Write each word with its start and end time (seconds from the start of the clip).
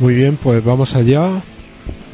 Muy 0.00 0.16
bien, 0.16 0.36
pues 0.36 0.62
vamos 0.64 0.96
allá. 0.96 1.40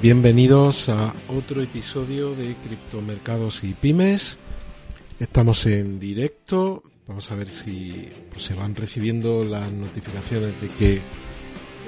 Bienvenidos 0.03 0.91
a 0.91 1.15
otro 1.29 1.63
episodio 1.63 2.35
de 2.35 2.55
Criptomercados 2.67 3.65
y 3.65 3.73
Pymes. 3.73 4.39
Estamos 5.19 5.65
en 5.65 5.99
directo. 5.99 6.83
Vamos 7.09 7.31
a 7.31 7.37
ver 7.37 7.49
si 7.49 8.07
pues, 8.31 8.43
se 8.45 8.53
van 8.53 8.75
recibiendo 8.75 9.45
las 9.45 9.73
notificaciones 9.73 10.61
de 10.61 10.69
que 10.69 11.01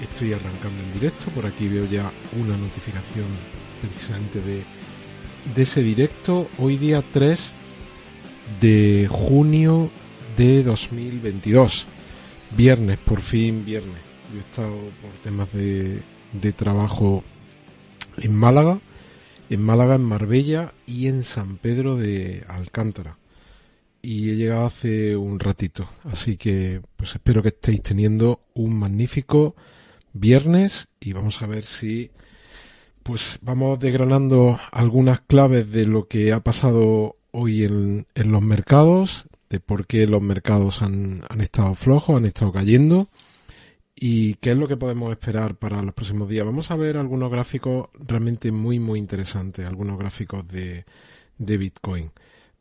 estoy 0.03 0.33
arrancando 0.33 0.83
en 0.83 0.95
directo. 0.95 1.27
Por 1.27 1.45
aquí 1.45 1.69
veo 1.69 1.85
ya 1.85 2.11
una 2.41 2.57
notificación 2.57 3.27
precisamente 3.83 4.41
de, 4.41 4.63
de 5.55 5.63
ese 5.63 5.83
directo. 5.83 6.49
Hoy 6.59 6.79
día 6.79 7.05
3 7.13 7.53
de 8.59 9.09
junio 9.11 9.91
de 10.39 10.63
2022. 10.63 11.87
Viernes, 12.57 12.97
por 12.97 13.21
fin 13.21 13.63
viernes. 13.63 14.12
Yo 14.33 14.39
he 14.39 14.41
estado 14.41 14.75
por 15.03 15.11
temas 15.23 15.53
de, 15.53 16.03
trabajo 16.57 17.23
en 18.17 18.35
Málaga, 18.35 18.81
en 19.51 19.61
Málaga, 19.61 19.97
en 19.97 20.05
Marbella 20.05 20.73
y 20.87 21.09
en 21.09 21.23
San 21.23 21.59
Pedro 21.59 21.97
de 21.97 22.43
Alcántara. 22.49 23.19
Y 24.01 24.31
he 24.31 24.37
llegado 24.37 24.65
hace 24.65 25.17
un 25.17 25.39
ratito, 25.39 25.87
así 26.05 26.39
que 26.39 26.81
pues 26.97 27.15
espero 27.15 27.43
que 27.43 27.49
estéis 27.49 27.83
teniendo 27.83 28.41
un 28.55 28.75
magnífico 28.75 29.55
viernes 30.15 30.89
y 30.99 31.13
vamos 31.13 31.43
a 31.43 31.47
ver 31.47 31.65
si 31.65 32.11
pues 33.03 33.39
vamos 33.43 33.79
desgranando 33.81 34.59
algunas 34.71 35.21
claves 35.21 35.71
de 35.73 35.85
lo 35.85 36.09
que 36.09 36.33
ha 36.33 36.41
pasado 36.41 37.17
hoy 37.33 37.65
en, 37.65 38.07
en 38.15 38.33
los 38.33 38.41
mercados, 38.41 39.27
de 39.51 39.61
por 39.61 39.87
qué 39.87 40.07
los 40.07 40.23
mercados 40.23 40.81
han, 40.81 41.23
han 41.29 41.43
estado 41.43 41.75
flojos, 41.75 42.17
han 42.17 42.25
estado 42.25 42.51
cayendo 42.51 43.11
¿Y 43.95 44.35
qué 44.35 44.53
es 44.53 44.57
lo 44.57 44.69
que 44.69 44.77
podemos 44.77 45.11
esperar 45.13 45.57
para 45.57 45.83
los 45.83 45.95
próximos 45.95 46.29
días? 46.29 46.47
Vamos 46.47 46.71
a 46.71 46.77
ver 46.77 46.97
algunos 46.97 47.31
gráficos 47.31 47.89
realmente 47.95 48.51
muy, 48.51 48.79
muy 48.79 48.99
interesantes, 48.99 49.67
algunos 49.67 49.99
gráficos 49.99 50.47
de, 50.49 50.85
de 51.39 51.57
Bitcoin. 51.57 52.11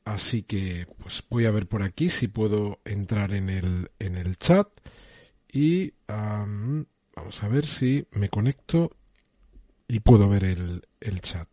Así 0.03 0.43
que 0.43 0.87
pues 1.01 1.23
voy 1.29 1.45
a 1.45 1.51
ver 1.51 1.67
por 1.67 1.83
aquí 1.83 2.09
si 2.09 2.27
puedo 2.27 2.79
entrar 2.85 3.33
en 3.33 3.49
el, 3.49 3.91
en 3.99 4.15
el 4.15 4.37
chat 4.37 4.67
y 5.51 5.93
vamos 6.07 7.43
a 7.43 7.47
ver 7.47 7.65
si 7.65 8.05
me 8.11 8.29
conecto 8.29 8.91
y 9.87 9.99
puedo 9.99 10.27
ver 10.27 10.43
el, 10.43 10.87
el 10.99 11.21
chat. 11.21 11.47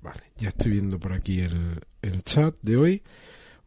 Vale, 0.00 0.32
ya 0.36 0.48
estoy 0.48 0.72
viendo 0.72 0.98
por 0.98 1.12
aquí 1.12 1.40
el, 1.40 1.80
el 2.02 2.22
chat 2.22 2.56
de 2.62 2.76
hoy 2.76 3.02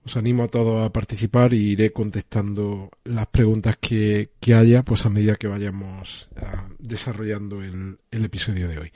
os 0.06 0.18
animo 0.18 0.44
a 0.44 0.48
todos 0.48 0.86
a 0.86 0.92
participar 0.92 1.54
y 1.54 1.72
iré 1.72 1.92
contestando 1.92 2.90
las 3.04 3.28
preguntas 3.28 3.78
que, 3.80 4.32
haya 4.56 4.84
pues 4.84 5.06
a 5.06 5.10
medida 5.10 5.36
que 5.36 5.48
vayamos 5.48 6.30
ah, 6.38 6.68
desarrollando 6.80 7.62
el, 7.62 8.00
el 8.12 8.26
episodio 8.26 8.68
de 8.68 8.80
hoy. 8.80 8.92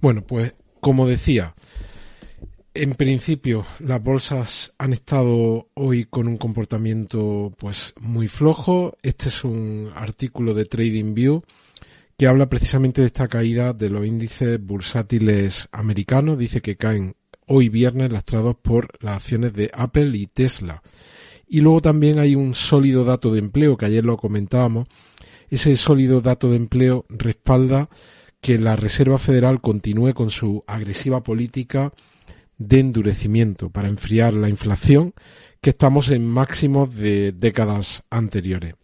Bueno, 0.00 0.22
pues 0.22 0.54
como 0.80 1.06
decía, 1.06 1.54
en 2.74 2.94
principio 2.94 3.66
las 3.80 4.02
bolsas 4.02 4.72
han 4.78 4.92
estado 4.92 5.68
hoy 5.74 6.04
con 6.04 6.28
un 6.28 6.38
comportamiento 6.38 7.52
pues 7.58 7.92
muy 8.00 8.28
flojo. 8.28 8.96
Este 9.02 9.28
es 9.28 9.42
un 9.42 9.90
artículo 9.94 10.54
de 10.54 10.64
TradingView 10.64 11.42
que 12.16 12.26
habla 12.26 12.48
precisamente 12.48 13.00
de 13.00 13.08
esta 13.08 13.28
caída 13.28 13.72
de 13.72 13.90
los 13.90 14.06
índices 14.06 14.64
bursátiles 14.64 15.68
americanos. 15.72 16.38
Dice 16.38 16.60
que 16.60 16.76
caen 16.76 17.16
hoy 17.48 17.68
viernes 17.68 18.12
lastrados 18.12 18.56
por 18.60 18.88
las 19.00 19.16
acciones 19.16 19.52
de 19.52 19.70
Apple 19.74 20.16
y 20.16 20.26
Tesla. 20.26 20.82
Y 21.46 21.60
luego 21.60 21.80
también 21.80 22.18
hay 22.18 22.34
un 22.34 22.54
sólido 22.54 23.04
dato 23.04 23.32
de 23.32 23.38
empleo, 23.38 23.76
que 23.76 23.86
ayer 23.86 24.04
lo 24.04 24.16
comentábamos. 24.16 24.86
Ese 25.48 25.74
sólido 25.76 26.20
dato 26.20 26.50
de 26.50 26.56
empleo 26.56 27.06
respalda 27.08 27.88
que 28.40 28.58
la 28.58 28.76
Reserva 28.76 29.18
Federal 29.18 29.60
continúe 29.60 30.14
con 30.14 30.30
su 30.30 30.62
agresiva 30.66 31.22
política 31.22 31.92
de 32.58 32.80
endurecimiento 32.80 33.70
para 33.70 33.88
enfriar 33.88 34.34
la 34.34 34.48
inflación, 34.48 35.14
que 35.60 35.70
estamos 35.70 36.10
en 36.10 36.26
máximos 36.26 36.94
de 36.94 37.32
décadas 37.32 38.04
anteriores 38.10 38.74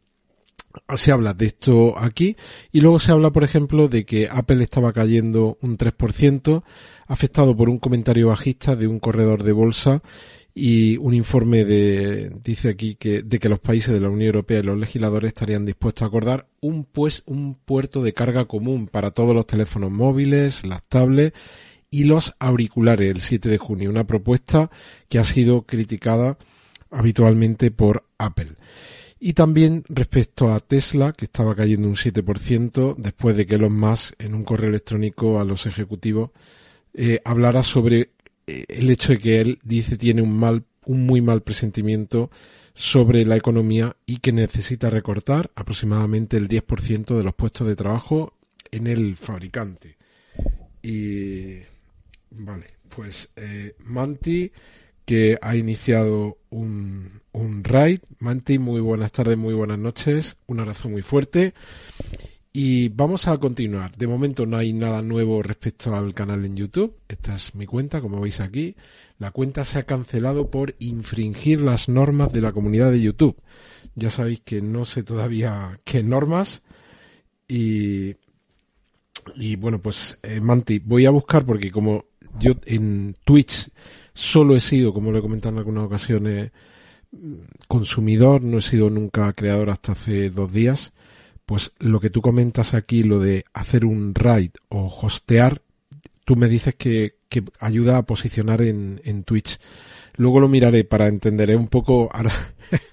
se 0.97 1.13
habla 1.13 1.35
de 1.35 1.47
esto 1.47 1.99
aquí 1.99 2.37
y 2.73 2.81
luego 2.81 2.99
se 2.99 3.13
habla, 3.13 3.31
por 3.31 3.45
ejemplo, 3.45 3.89
de 3.89 4.05
que 4.05 4.29
Apple 4.31 4.63
estaba 4.63 4.93
cayendo 4.93 5.59
un 5.61 5.77
3%, 5.77 6.63
afectado 7.07 7.57
por 7.57 7.69
un 7.69 7.79
comentario 7.79 8.29
bajista 8.29 8.77
de 8.77 8.87
un 8.87 8.99
corredor 8.99 9.43
de 9.43 9.53
bolsa 9.53 10.03
y 10.55 10.97
un 10.99 11.15
informe 11.15 11.65
de, 11.65 12.31
dice 12.43 12.69
aquí 12.69 12.95
que, 12.95 13.23
de 13.23 13.39
que 13.39 13.49
los 13.49 13.59
países 13.59 13.93
de 13.93 14.01
la 14.01 14.09
Unión 14.09 14.29
Europea 14.29 14.61
y 14.61 14.63
los 14.63 14.79
legisladores 14.79 15.29
estarían 15.29 15.67
dispuestos 15.67 16.03
a 16.03 16.07
acordar 16.07 16.47
un, 16.61 16.85
pues, 16.85 17.25
un 17.27 17.57
puerto 17.57 18.03
de 18.03 18.15
carga 18.15 18.45
común 18.45 18.87
para 18.87 19.11
todos 19.11 19.35
los 19.35 19.47
teléfonos 19.47 19.91
móviles, 19.91 20.65
las 20.65 20.85
tablets 20.85 21.37
y 21.91 22.05
los 22.05 22.35
auriculares 22.39 23.11
el 23.11 23.21
7 23.21 23.49
de 23.49 23.59
junio, 23.59 23.91
una 23.91 24.07
propuesta 24.07 24.71
que 25.09 25.19
ha 25.19 25.25
sido 25.25 25.63
criticada 25.63 26.39
habitualmente 26.91 27.71
por 27.71 28.05
Apple. 28.19 28.53
Y 29.27 29.33
también 29.33 29.85
respecto 29.89 30.53
a 30.53 30.61
Tesla, 30.61 31.15
que 31.15 31.25
estaba 31.25 31.55
cayendo 31.55 31.89
un 31.89 31.97
7% 31.97 32.95
después 32.99 33.35
de 33.35 33.47
que 33.47 33.55
Elon 33.55 33.75
Musk, 33.75 34.13
en 34.19 34.35
un 34.35 34.45
correo 34.45 34.69
electrónico 34.69 35.41
a 35.41 35.47
los 35.47 35.65
ejecutivos, 35.65 36.33
eh, 36.93 37.23
hablara 37.25 37.63
sobre 37.63 38.11
eh, 38.47 38.67
el 38.69 38.91
hecho 38.91 39.13
de 39.13 39.19
que 39.19 39.41
él 39.41 39.61
dice 39.65 39.97
tiene 39.97 40.21
un 40.21 40.37
mal, 40.37 40.67
un 40.85 41.07
muy 41.07 41.23
mal 41.23 41.43
presentimiento 41.43 42.31
sobre 42.75 43.25
la 43.25 43.37
economía 43.37 43.97
y 44.05 44.19
que 44.19 44.31
necesita 44.31 44.91
recortar 44.91 45.51
aproximadamente 45.55 46.37
el 46.37 46.47
10% 46.47 47.17
de 47.17 47.25
los 47.25 47.35
puestos 47.35 47.67
de 47.67 47.77
trabajo 47.77 48.35
en 48.71 48.87
el 48.89 49.17
fabricante. 49.17 49.97
Y 50.83 51.61
vale, 52.31 52.67
pues 52.91 53.31
eh, 53.37 53.75
Manti 53.79 54.53
que 55.05 55.39
ha 55.41 55.57
iniciado 55.57 56.39
un, 56.51 57.21
un 57.33 57.65
raid. 57.65 57.99
Manti, 58.19 58.59
muy 58.59 58.81
buenas 58.81 59.13
tardes, 59.13 59.37
muy 59.37 59.55
buenas 59.55 59.79
noches. 59.79 60.37
Un 60.47 60.61
abrazo 60.61 60.89
muy 60.89 61.03
fuerte. 61.03 61.55
Y 62.57 62.89
vamos 62.91 63.27
a 63.27 63.37
continuar. 63.39 63.97
De 63.97 64.07
momento 64.07 64.47
no 64.47 64.57
hay 64.57 64.73
nada 64.73 65.03
nuevo 65.03 65.43
respecto 65.43 65.93
al 65.95 66.15
canal 66.15 66.45
en 66.45 66.57
YouTube. 66.57 66.97
Esta 67.09 67.35
es 67.35 67.55
mi 67.57 67.67
cuenta, 67.67 68.01
como 68.01 68.21
veis 68.21 68.39
aquí. 68.39 68.77
La 69.19 69.33
cuenta 69.33 69.65
se 69.65 69.81
ha 69.81 69.83
cancelado 69.83 70.51
por 70.51 70.77
infringir 70.79 71.61
las 71.61 71.89
normas 71.89 72.33
de 72.33 72.41
la 72.41 72.53
comunidad 72.53 72.93
de 72.93 73.03
YouTube. 73.03 73.37
Ya 73.97 74.09
sabéis 74.09 74.41
que 74.45 74.63
no 74.63 74.85
sé 74.85 75.03
todavía 75.03 75.81
qué 75.85 76.05
normas. 76.05 76.63
Y, 77.49 78.15
y 79.35 79.57
bueno, 79.57 79.83
pues 79.83 80.19
eh, 80.23 80.41
Manti, 80.41 80.79
voy 80.79 81.07
a 81.07 81.11
buscar 81.11 81.45
porque 81.45 81.73
como 81.73 82.05
yo 82.39 82.53
en 82.67 83.17
Twitch 83.25 83.69
solo 84.15 84.57
he 84.57 84.61
sido, 84.61 84.95
como 84.95 85.13
lo 85.13 85.19
he 85.19 85.23
comentado 85.23 85.53
en 85.53 85.59
algunas 85.59 85.85
ocasiones, 85.85 86.53
consumidor, 87.69 88.43
no 88.43 88.59
he 88.59 88.63
sido 88.63 88.91
nunca 88.91 89.33
creador 89.33 89.71
hasta 89.71 89.93
hace 89.93 90.31
dos 90.31 90.53
días, 90.53 90.93
pues 91.47 91.73
lo 91.79 92.01
que 92.01 92.11
tú 92.11 92.23
comentas 92.23 92.75
aquí, 92.75 93.03
lo 93.03 93.19
de 93.19 93.45
hacer 93.53 93.85
un 93.85 94.15
raid 94.15 94.53
o 94.69 94.87
hostear, 94.87 95.63
tú 96.25 96.37
me 96.37 96.49
dices 96.49 96.75
que, 96.75 97.17
que 97.29 97.45
ayuda 97.61 97.99
a 97.99 98.07
posicionar 98.07 98.63
en, 98.63 99.01
en 99.05 99.25
Twitch. 99.25 99.59
Luego 100.17 100.41
lo 100.41 100.49
miraré 100.49 100.85
para 100.85 101.09
entender 101.09 101.55
un 101.57 101.67
poco. 101.67 102.09
Ahora 102.13 102.33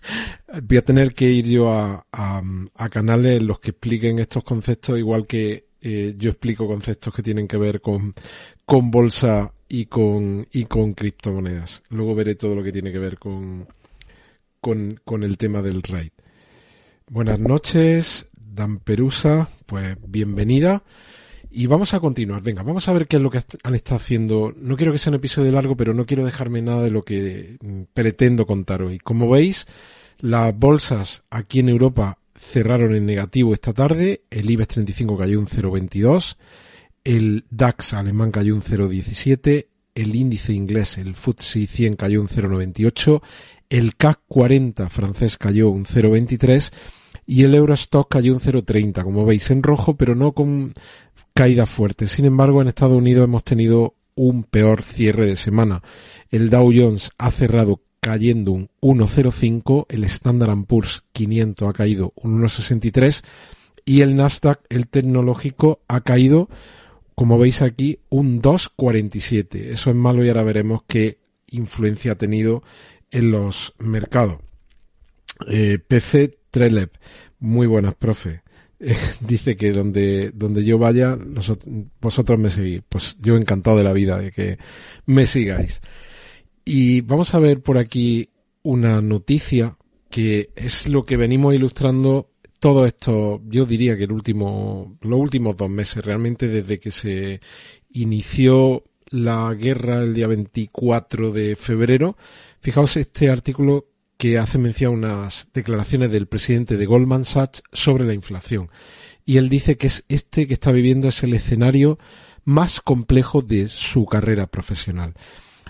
voy 0.64 0.78
a 0.78 0.86
tener 0.86 1.14
que 1.14 1.30
ir 1.30 1.48
yo 1.48 1.72
a, 1.72 2.06
a, 2.12 2.42
a, 2.76 2.90
canales 2.90 3.38
en 3.38 3.48
los 3.48 3.60
que 3.60 3.72
expliquen 3.72 4.20
estos 4.20 4.44
conceptos, 4.44 4.98
igual 4.98 5.28
que 5.28 5.68
eh, 5.82 6.16
yo 6.18 6.32
explico 6.32 6.68
conceptos 6.68 7.14
que 7.14 7.24
tienen 7.24 7.48
que 7.48 7.58
ver 7.58 7.80
con, 7.82 8.14
con 8.72 8.90
bolsa 8.90 9.52
y 9.68 9.88
con, 9.88 10.48
y 10.54 10.64
con 10.64 10.94
criptomonedas. 10.94 11.84
Luego 11.90 12.16
veré 12.16 12.36
todo 12.36 12.56
lo 12.56 12.64
que 12.64 12.72
tiene 12.72 12.94
que 12.94 13.00
ver 13.00 13.20
con, 13.20 13.68
con, 14.62 14.98
con 15.04 15.24
el 15.24 15.38
tema 15.38 15.62
del 15.62 15.84
RAID. 15.84 16.14
Buenas 17.10 17.38
noches, 17.38 18.30
Dan 18.34 18.80
Perusa, 18.80 19.50
pues 19.66 19.98
bienvenida. 20.08 20.84
Y 21.52 21.66
vamos 21.66 21.94
a 21.94 22.00
continuar. 22.00 22.44
Venga, 22.44 22.64
vamos 22.64 22.88
a 22.88 22.94
ver 22.94 23.08
qué 23.08 23.18
es 23.18 23.22
lo 23.22 23.30
que 23.30 23.44
han 23.62 23.76
estado 23.76 23.98
haciendo. 23.98 24.54
No 24.56 24.78
quiero 24.78 24.94
que 24.94 25.00
sea 25.00 25.12
un 25.12 25.16
episodio 25.16 25.52
largo, 25.52 25.76
pero 25.76 25.94
no 25.94 26.06
quiero 26.06 26.24
dejarme 26.24 26.62
nada 26.62 26.84
de 26.84 26.92
lo 26.92 27.04
que 27.04 27.58
mm, 27.60 27.82
pretendo 27.94 28.48
contar 28.48 28.84
hoy. 28.84 29.00
Como 29.00 29.28
veis, 29.28 29.68
las 30.20 30.58
bolsas 30.58 31.24
aquí 31.30 31.60
en 31.60 31.68
Europa 31.68 32.20
cerraron 32.36 32.96
en 32.96 33.06
negativo 33.06 33.54
esta 33.54 33.74
tarde. 33.74 34.22
El 34.30 34.50
IBEX 34.50 34.76
35 34.76 35.18
cayó 35.18 35.40
un 35.40 35.48
0,22 35.48 36.38
el 37.04 37.46
DAX 37.50 37.94
alemán 37.94 38.32
cayó 38.32 38.56
un 38.56 38.62
0,17, 38.62 39.68
el 39.96 40.16
índice 40.16 40.54
inglés, 40.54 40.98
el 40.98 41.16
FTSE 41.16 41.68
100 41.68 41.96
cayó 41.96 42.22
un 42.22 42.28
0,98, 42.28 43.22
el 43.70 43.96
CAC 43.96 44.20
40 44.28 44.90
francés 44.90 45.38
cayó 45.38 45.70
un 45.70 45.86
0,23 45.86 46.72
y 47.26 47.44
el 47.44 47.56
Eurostock 47.56 48.10
cayó 48.10 48.34
un 48.34 48.42
0,30, 48.42 49.04
como 49.04 49.26
veis 49.26 49.50
en 49.52 49.64
rojo, 49.64 49.96
pero 49.96 50.16
no 50.16 50.34
con 50.34 50.74
caída 51.34 51.66
fuerte. 51.66 52.08
Sin 52.08 52.26
embargo, 52.26 52.62
en 52.62 52.68
Estados 52.68 52.98
Unidos 52.98 53.26
hemos 53.26 53.44
tenido 53.44 53.96
un 54.16 54.44
peor 54.44 54.82
cierre 54.82 55.26
de 55.26 55.36
semana. 55.36 55.82
El 56.30 56.50
Dow 56.50 56.72
Jones 56.76 57.12
ha 57.18 57.32
cerrado 57.32 57.82
cayendo 58.02 58.52
un 58.52 58.70
1,05, 58.82 59.86
el 59.90 60.04
Standard 60.06 60.66
Poor's 60.66 61.04
500 61.14 61.70
ha 61.70 61.74
caído 61.74 62.14
un 62.16 62.42
1,63 62.42 63.24
y 63.86 64.02
el 64.02 64.16
Nasdaq, 64.16 64.62
el 64.70 64.88
tecnológico, 64.88 65.82
ha 65.88 66.02
caído, 66.02 66.50
como 67.22 67.38
veis 67.38 67.62
aquí, 67.62 68.00
un 68.10 68.42
2,47. 68.42 69.74
Eso 69.74 69.92
es 69.92 69.96
malo 69.96 70.26
y 70.26 70.30
ahora 70.30 70.42
veremos 70.42 70.82
qué 70.88 71.20
influencia 71.52 72.14
ha 72.14 72.18
tenido 72.18 72.64
en 73.12 73.30
los 73.30 73.76
mercados. 73.78 74.40
Eh, 75.48 75.78
PC 75.88 76.40
Trelep, 76.50 76.96
muy 77.38 77.68
buenas, 77.68 77.94
profe. 77.94 78.42
dice 79.20 79.56
que 79.56 79.72
donde, 79.72 80.32
donde 80.32 80.66
yo 80.66 80.80
vaya, 80.80 81.16
vosotros 82.02 82.40
me 82.40 82.50
seguís. 82.50 82.82
Pues 82.90 83.16
yo 83.22 83.38
encantado 83.38 83.78
de 83.78 83.84
la 83.84 83.94
vida 83.94 84.18
de 84.18 84.32
que 84.32 84.58
me 85.06 85.28
sigáis. 85.28 85.80
Y 86.66 87.02
vamos 87.02 87.36
a 87.36 87.40
ver 87.40 87.62
por 87.62 87.78
aquí 87.78 88.30
una 88.64 89.00
noticia 89.00 89.78
que 90.10 90.50
es 90.56 90.88
lo 90.88 91.06
que 91.06 91.18
venimos 91.18 91.54
ilustrando 91.54 92.31
todo 92.62 92.86
esto, 92.86 93.42
yo 93.48 93.66
diría 93.66 93.98
que 93.98 94.04
el 94.04 94.12
último, 94.12 94.96
los 95.02 95.20
últimos 95.20 95.58
dos 95.58 95.70
meses, 95.70 96.06
realmente 96.06 96.48
desde 96.48 96.80
que 96.80 96.92
se 96.92 97.42
inició 97.90 98.84
la 99.10 99.52
guerra 99.56 100.04
el 100.04 100.14
día 100.14 100.28
24 100.28 101.32
de 101.32 101.56
febrero. 101.56 102.18
Fijaos 102.60 102.98
este 102.98 103.32
artículo 103.32 103.88
que 104.16 104.38
hace 104.38 104.60
mención 104.60 104.94
unas 104.94 105.50
declaraciones 105.52 106.12
del 106.12 106.28
presidente 106.28 106.78
de 106.78 106.86
Goldman 106.86 107.26
Sachs 107.26 107.64
sobre 107.74 108.06
la 108.06 108.14
inflación. 108.14 108.70
Y 109.26 109.38
él 109.38 109.50
dice 109.50 109.76
que 109.78 109.88
es 109.88 110.06
este 110.08 110.46
que 110.46 110.54
está 110.54 110.72
viviendo 110.72 111.08
es 111.08 111.24
el 111.24 111.34
escenario 111.34 111.98
más 112.44 112.80
complejo 112.80 113.42
de 113.42 113.70
su 113.70 114.06
carrera 114.06 114.46
profesional. 114.46 115.16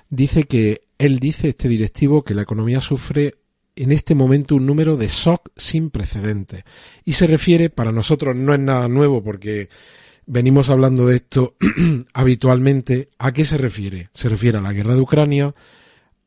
Dice 0.10 0.44
que 0.44 0.82
él 0.98 1.20
dice, 1.20 1.48
este 1.48 1.70
directivo, 1.70 2.26
que 2.26 2.36
la 2.36 2.42
economía 2.42 2.82
sufre 2.82 3.36
en 3.82 3.92
este 3.92 4.14
momento 4.14 4.56
un 4.56 4.66
número 4.66 4.96
de 4.96 5.08
shock 5.08 5.50
sin 5.58 5.90
precedentes. 5.90 6.64
Y 7.04 7.14
se 7.14 7.26
refiere, 7.26 7.70
para 7.70 7.92
nosotros 7.92 8.36
no 8.36 8.54
es 8.54 8.60
nada 8.60 8.88
nuevo 8.88 9.24
porque 9.24 9.70
venimos 10.28 10.70
hablando 10.70 11.08
de 11.08 11.16
esto 11.16 11.56
habitualmente, 12.14 13.10
¿a 13.18 13.32
qué 13.32 13.44
se 13.44 13.58
refiere? 13.58 14.10
Se 14.14 14.30
refiere 14.30 14.60
a 14.60 14.62
la 14.62 14.74
guerra 14.74 14.94
de 14.94 15.02
Ucrania, 15.02 15.56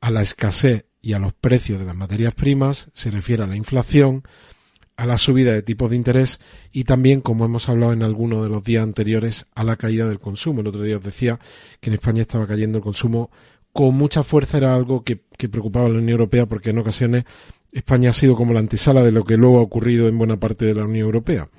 a 0.01 0.11
la 0.11 0.23
escasez 0.23 0.87
y 1.01 1.13
a 1.13 1.21
los 1.21 1.33
precios 1.33 1.79
de 1.79 1.87
las 1.87 1.95
materias 1.95 2.35
primas, 2.35 2.91
se 2.93 3.11
refiere 3.11 3.45
a 3.45 3.47
la 3.47 3.57
inflación, 3.57 4.25
a 4.97 5.07
la 5.07 5.17
subida 5.17 5.53
de 5.53 5.63
tipos 5.63 5.91
de 5.91 5.97
interés 5.97 6.41
y 6.73 6.85
también, 6.85 7.21
como 7.21 7.45
hemos 7.45 7.69
hablado 7.69 7.93
en 7.93 8.03
algunos 8.03 8.43
de 8.43 8.49
los 8.49 8.65
días 8.65 8.83
anteriores, 8.83 9.47
a 9.55 9.63
la 9.63 9.77
caída 9.77 10.09
del 10.09 10.19
consumo. 10.19 10.61
El 10.61 10.69
otro 10.69 10.83
día 10.83 10.97
os 10.97 11.05
decía 11.05 11.39
que 11.81 11.91
en 11.91 11.95
España 11.95 12.23
estaba 12.23 12.47
cayendo 12.47 12.79
el 12.79 12.85
consumo 12.85 13.31
con 13.75 13.97
mucha 13.97 14.23
fuerza, 14.23 14.57
era 14.57 14.73
algo 14.73 15.03
que, 15.03 15.17
preocupaba 15.49 15.87
a 15.87 15.89
la 15.89 15.97
Unión 15.99 16.11
Europea 16.11 16.47
porque 16.47 16.71
en 16.71 16.79
ocasiones 16.79 17.25
España 17.73 18.11
ha 18.11 18.13
sido 18.13 18.37
como 18.37 18.55
la 18.55 18.61
antesala 18.61 19.03
de 19.03 19.11
lo 19.11 19.25
que 19.25 19.37
luego 19.37 19.59
ha 19.59 19.63
ocurrido 19.63 20.07
en 20.09 20.17
buena 20.17 20.39
parte 20.39 20.65
de 20.65 20.75
la 20.75 20.85
Unión 20.85 21.07
Europea. 21.07 21.51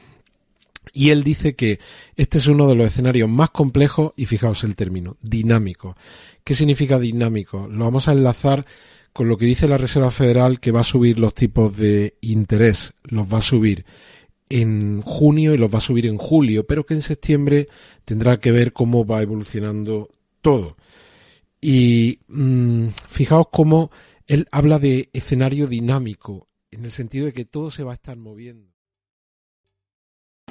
Y 0.94 1.10
él 1.10 1.24
dice 1.24 1.56
que 1.56 1.80
este 2.16 2.38
es 2.38 2.48
uno 2.48 2.68
de 2.68 2.76
los 2.76 2.88
escenarios 2.88 3.30
más 3.30 3.50
complejos 3.50 4.14
y 4.16 4.28
fijaos 4.28 4.64
el 4.64 4.78
término, 4.78 5.18
dinámico. 5.22 5.98
¿Qué 6.46 6.56
significa 6.56 7.00
dinámico? 7.00 7.68
Lo 7.68 7.84
vamos 7.84 8.08
a 8.08 8.14
enlazar 8.14 8.66
con 9.12 9.28
lo 9.28 9.38
que 9.38 9.46
dice 9.46 9.68
la 9.68 9.78
Reserva 9.78 10.10
Federal 10.10 10.62
que 10.62 10.72
va 10.72 10.80
a 10.80 10.86
subir 10.86 11.20
los 11.20 11.34
tipos 11.34 11.76
de 11.76 12.16
interés, 12.22 12.94
los 13.04 13.28
va 13.28 13.40
a 13.40 13.42
subir 13.42 13.86
en 14.48 15.02
junio 15.02 15.54
y 15.54 15.58
los 15.58 15.74
va 15.74 15.80
a 15.80 15.82
subir 15.82 16.06
en 16.06 16.18
julio, 16.18 16.66
pero 16.66 16.86
que 16.86 16.94
en 16.94 17.02
septiembre 17.02 17.68
tendrá 18.06 18.40
que 18.40 18.54
ver 18.54 18.72
cómo 18.72 19.06
va 19.06 19.22
evolucionando 19.22 20.10
todo. 20.42 20.78
Y 21.68 22.20
mm, 22.28 22.90
fijaos 23.08 23.48
cómo 23.52 23.90
él 24.28 24.48
habla 24.52 24.78
de 24.78 25.10
escenario 25.14 25.66
dinámico, 25.66 26.48
en 26.70 26.86
el 26.86 26.92
sentido 26.92 27.26
de 27.26 27.34
que 27.34 27.44
todo 27.44 27.72
se 27.72 27.84
va 27.84 27.94
a 27.94 27.96
estar 27.96 28.16
moviendo. 28.18 28.72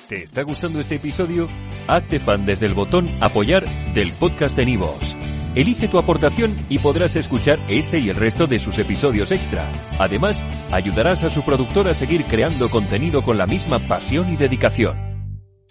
¿Te 0.09 0.25
está 0.25 0.43
gustando 0.43 0.81
este 0.81 0.97
episodio? 0.97 1.49
Hazte 1.87 2.19
fan 2.19 2.45
desde 2.45 2.67
el 2.67 2.75
botón 2.75 3.09
apoyar 3.21 3.65
del 3.95 4.11
podcast 4.15 4.57
de 4.57 4.67
Nivos. 4.67 5.17
Elige 5.55 5.87
tu 5.87 6.01
aportación 6.01 6.67
y 6.69 6.81
podrás 6.81 7.15
escuchar 7.15 7.61
este 7.69 8.01
y 8.01 8.09
el 8.09 8.17
resto 8.17 8.49
de 8.49 8.59
sus 8.59 8.77
episodios 8.81 9.31
extra. 9.31 9.71
Además, 10.01 10.43
ayudarás 10.73 11.23
a 11.23 11.31
su 11.31 11.45
productor 11.45 11.87
a 11.87 11.95
seguir 11.95 12.25
creando 12.25 12.69
contenido 12.69 13.23
con 13.23 13.39
la 13.39 13.47
misma 13.47 13.79
pasión 13.79 14.33
y 14.33 14.37
dedicación. 14.37 15.14